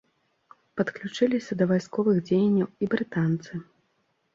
[0.81, 3.67] Падключыліся да вайсковых дзеянняў і брытанцы.